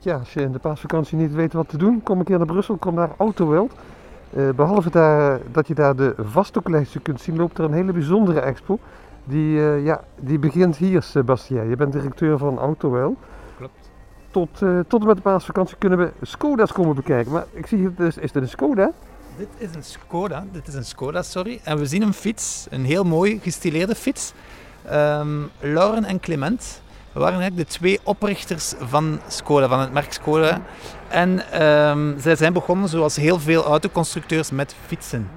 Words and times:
Ja, 0.00 0.16
als 0.16 0.32
je 0.32 0.40
in 0.40 0.52
de 0.52 0.58
paasvakantie 0.58 1.16
niet 1.16 1.34
weet 1.34 1.52
wat 1.52 1.68
te 1.68 1.76
doen, 1.76 2.02
kom 2.02 2.18
een 2.18 2.24
keer 2.24 2.36
naar 2.38 2.46
Brussel, 2.46 2.76
kom 2.76 2.94
naar 2.94 3.10
Autoweld. 3.16 3.72
Uh, 4.36 4.50
behalve 4.50 4.90
daar, 4.90 5.40
dat 5.52 5.66
je 5.66 5.74
daar 5.74 5.96
de 5.96 6.14
vastcollectie 6.18 7.00
kunt 7.00 7.20
zien, 7.20 7.36
loopt 7.36 7.58
er 7.58 7.64
een 7.64 7.72
hele 7.72 7.92
bijzondere 7.92 8.40
expo. 8.40 8.78
Die, 9.24 9.56
uh, 9.56 9.84
ja, 9.84 10.04
die 10.16 10.38
begint 10.38 10.76
hier, 10.76 11.02
Sebastien. 11.02 11.68
Je 11.68 11.76
bent 11.76 11.92
directeur 11.92 12.38
van 12.38 12.58
Autoweld. 12.58 13.16
Klopt. 13.56 13.90
Tot, 14.30 14.60
uh, 14.62 14.80
tot 14.88 15.00
en 15.00 15.06
met 15.06 15.16
de 15.16 15.22
paasvakantie 15.22 15.76
kunnen 15.76 15.98
we 15.98 16.10
Skoda's 16.22 16.72
komen 16.72 16.94
bekijken. 16.94 17.32
Maar 17.32 17.44
ik 17.52 17.66
zie 17.66 17.94
dus, 17.94 18.16
is 18.16 18.32
dit 18.32 18.42
een 18.42 18.48
Skoda? 18.48 18.92
Dit 19.36 19.48
is 19.56 19.74
een 19.74 19.84
Skoda, 19.84 20.44
dit 20.52 20.68
is 20.68 20.74
een 20.74 20.84
Skoda, 20.84 21.22
sorry. 21.22 21.60
En 21.64 21.78
we 21.78 21.86
zien 21.86 22.02
een 22.02 22.12
fiets, 22.12 22.66
een 22.70 22.84
heel 22.84 23.04
mooi 23.04 23.38
gestileerde 23.42 23.94
fiets. 23.94 24.32
Um, 24.92 25.50
Lauren 25.60 26.04
en 26.04 26.20
Clement 26.20 26.82
waren 27.18 27.40
eigenlijk 27.40 27.68
de 27.70 27.76
twee 27.76 27.98
oprichters 28.02 28.74
van 28.78 29.20
Skoda, 29.28 29.68
van 29.68 29.80
het 29.80 29.92
merk 29.92 30.12
Skoda. 30.12 30.60
En 31.08 31.62
um, 31.62 32.16
zij 32.20 32.36
zijn 32.36 32.52
begonnen, 32.52 32.88
zoals 32.88 33.16
heel 33.16 33.40
veel 33.40 33.64
autoconstructeurs, 33.64 34.50
met 34.50 34.74
fietsen. 34.86 35.28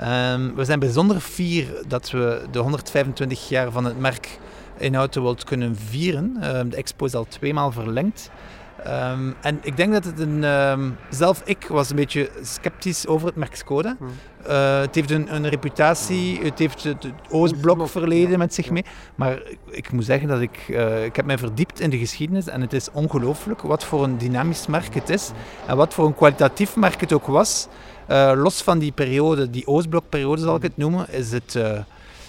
Um, 0.00 0.54
we 0.54 0.64
zijn 0.64 0.78
bijzonder 0.78 1.20
fier 1.20 1.66
dat 1.88 2.10
we 2.10 2.46
de 2.50 2.58
125 2.58 3.48
jaar 3.48 3.70
van 3.70 3.84
het 3.84 3.98
merk 3.98 4.38
in 4.76 4.94
Autoworld 4.94 5.44
kunnen 5.44 5.76
vieren. 5.76 6.56
Um, 6.56 6.70
de 6.70 6.76
expo 6.76 7.04
is 7.04 7.14
al 7.14 7.26
tweemaal 7.28 7.72
verlengd. 7.72 8.30
Um, 8.78 9.34
en 9.40 9.58
ik 9.62 9.76
denk 9.76 9.92
dat 9.92 10.04
het 10.04 10.18
een... 10.18 10.44
Um, 10.44 10.96
zelf 11.10 11.42
ik 11.44 11.66
was 11.68 11.90
een 11.90 11.96
beetje 11.96 12.30
sceptisch 12.42 13.06
over 13.06 13.26
het 13.26 13.36
merk 13.36 13.56
Skoda. 13.56 13.96
Hmm. 13.98 14.08
Uh, 14.48 14.80
het 14.80 14.94
heeft 14.94 15.10
een, 15.10 15.34
een, 15.34 15.48
reputatie, 15.48 16.40
het 16.42 16.58
heeft 16.58 16.82
het, 16.82 17.02
het 17.02 17.12
Oostblok 17.30 17.88
verleden 17.88 18.38
met 18.38 18.54
zich 18.54 18.70
mee. 18.70 18.84
Maar 19.14 19.42
ik 19.70 19.92
moet 19.92 20.04
zeggen 20.04 20.28
dat 20.28 20.40
ik... 20.40 20.68
Uh, 20.68 21.04
ik 21.04 21.16
heb 21.16 21.24
mij 21.24 21.38
verdiept 21.38 21.80
in 21.80 21.90
de 21.90 21.98
geschiedenis 21.98 22.46
en 22.46 22.60
het 22.60 22.72
is 22.72 22.90
ongelooflijk 22.90 23.62
wat 23.62 23.84
voor 23.84 24.04
een 24.04 24.18
dynamisch 24.18 24.66
merk 24.66 24.94
het 24.94 25.08
is. 25.08 25.30
En 25.66 25.76
wat 25.76 25.94
voor 25.94 26.06
een 26.06 26.14
kwalitatief 26.14 26.76
merk 26.76 27.00
het 27.00 27.12
ook 27.12 27.26
was. 27.26 27.68
Uh, 28.08 28.32
los 28.34 28.62
van 28.62 28.78
die 28.78 28.92
periode, 28.92 29.50
die 29.50 29.66
Oostblokperiode 29.66 30.40
zal 30.40 30.56
ik 30.56 30.62
het 30.62 30.76
noemen, 30.76 31.12
is 31.12 31.32
het... 31.32 31.58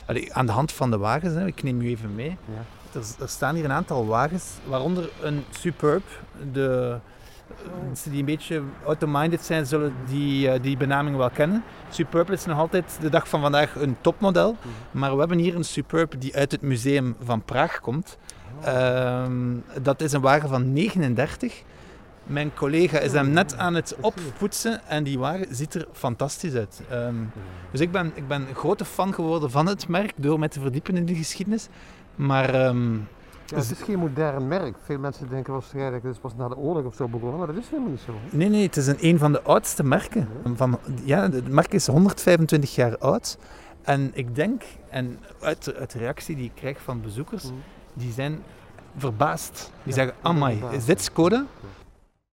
Allee, 0.06 0.34
aan 0.34 0.45
de 0.45 0.52
hand 0.52 0.72
van 0.72 0.92
de 0.92 0.98
wagens, 0.98 1.34
hè, 1.34 1.45
ik 1.45 1.64
neem 1.64 1.82
u 1.82 1.89
even 1.89 2.16
mee. 2.16 2.38
Ja. 2.45 2.66
Er, 2.98 3.22
er, 3.22 3.30
staan 3.30 3.56
hier 3.56 3.66
een 3.66 3.72
aantal 3.72 4.06
wagens, 4.06 4.44
waaronder 4.66 5.09
een 5.22 5.44
Superb. 5.50 6.03
De 6.53 6.98
mensen 7.86 8.12
die 8.12 8.20
een 8.20 8.26
beetje 8.26 8.62
auto-minded 8.86 9.42
zijn, 9.42 9.66
zullen 9.66 9.94
die, 10.06 10.48
uh, 10.48 10.62
die 10.62 10.78
benaming 10.78 11.17
wel 11.17 11.30
kennen. 11.30 11.64
Superb 11.89 12.31
is 12.31 12.45
nog 12.45 12.58
altijd 12.58 12.98
de 13.02 13.09
dag 13.09 13.28
van 13.30 13.42
vandaag 13.42 13.76
een 13.76 13.98
topmodel. 14.02 14.52
Mm. 14.52 14.72
Maar 14.92 15.14
we 15.14 15.20
hebben 15.20 15.38
hier 15.38 15.56
een 15.56 15.64
Superb 15.64 16.14
die 16.20 16.36
uit 16.36 16.52
het 16.52 16.62
museum 16.62 17.16
van 17.23 17.44
Praag 17.44 17.80
komt. 17.80 18.17
Oh. 18.59 18.67
Uh, 18.67 19.26
dat 19.82 20.02
is 20.02 20.11
een 20.11 20.22
wagen 20.22 20.50
van 20.50 20.73
39. 20.73 21.64
Mijn 22.23 22.54
collega 22.54 23.00
is 23.00 23.11
hem 23.11 23.30
net 23.30 23.58
aan 23.58 23.73
het 23.73 23.95
oppoetsen 24.02 24.88
en 24.88 25.04
die 25.04 25.20
wagen 25.20 25.56
ziet 25.56 25.73
er 25.73 25.88
fantastisch 25.92 26.54
uit. 26.54 26.82
Um, 26.92 27.32
dus 27.72 27.80
ik 27.80 27.92
ben, 27.92 28.11
ik 28.16 28.28
ben 28.28 28.48
een 28.48 28.56
grote 28.56 28.86
fan 28.86 29.14
geworden 29.14 29.52
van 29.52 29.66
het 29.66 29.88
merk 29.88 30.14
door 30.16 30.39
mij 30.39 30.48
te 30.48 30.59
verdiepen 30.59 30.95
in 30.95 31.06
de 31.06 31.16
geschiedenis. 31.16 31.67
Maar... 32.18 32.68
Um, 32.68 33.08
ja, 33.46 33.58
het 33.58 33.72
is 33.72 33.82
geen 33.82 34.00
modern 34.00 34.48
merk. 34.48 34.76
Veel 34.84 35.00
mensen 35.00 35.30
denken 35.30 35.54
waarschijnlijk 35.54 36.04
dat 36.04 36.14
is 36.14 36.20
pas 36.20 36.36
na 36.36 36.48
de 36.48 36.58
oorlog 36.58 36.86
of 36.86 36.96
zo 36.96 37.08
begonnen, 37.08 37.38
maar 37.38 37.48
dat 37.48 37.56
is 37.58 37.70
helemaal 37.70 37.92
niet 37.92 38.00
zo. 38.06 38.14
Nee, 38.30 38.50
nee, 38.50 38.64
het 38.64 38.78
is 38.78 38.88
een, 38.88 38.98
een 39.00 39.18
van 39.18 39.32
de 39.32 39.42
oudste 39.42 39.84
merken. 39.84 40.28
Van, 40.56 40.80
ja, 41.04 41.30
het 41.30 41.50
merk 41.50 41.73
is 41.73 41.88
125 41.88 42.76
jaar 42.76 42.98
oud. 42.98 43.38
En 43.82 44.12
ik 44.14 44.36
denk, 44.36 44.64
en 44.90 45.20
uit, 45.40 45.76
uit 45.76 45.92
de 45.92 45.98
reactie 45.98 46.36
die 46.36 46.45
ik 46.45 46.52
krijg 46.56 46.82
van 46.82 47.02
bezoekers, 47.02 47.44
mm. 47.44 47.62
die 47.94 48.12
zijn 48.12 48.44
verbaasd. 48.98 49.72
Die 49.84 49.94
ja, 49.94 49.94
zeggen, 49.94 50.16
amai, 50.22 50.64
is 50.72 50.86
dit 50.86 51.02
Skoda? 51.02 51.45